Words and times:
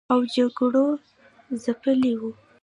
او 0.13 0.19
جګړو 0.33 0.85
ځپلي 1.63 2.13
و 2.19 2.21